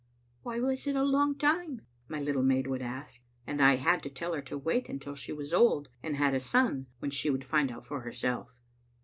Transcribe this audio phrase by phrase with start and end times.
[0.41, 4.09] "Why was it a long time?'* my little maid would ask, and I had to
[4.09, 7.45] tell her to wait until she was old, and had a son, when she would
[7.45, 8.59] find out for herself.